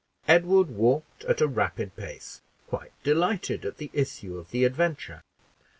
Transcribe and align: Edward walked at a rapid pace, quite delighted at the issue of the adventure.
Edward 0.27 0.71
walked 0.71 1.25
at 1.25 1.41
a 1.41 1.47
rapid 1.47 1.95
pace, 1.95 2.41
quite 2.67 2.91
delighted 3.03 3.63
at 3.65 3.77
the 3.77 3.91
issue 3.93 4.35
of 4.39 4.49
the 4.49 4.63
adventure. 4.63 5.21